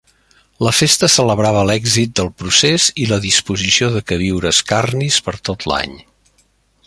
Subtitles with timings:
[0.67, 5.97] La festa celebrava l'èxit del procés i la disposició de queviures carnis per tot l'any.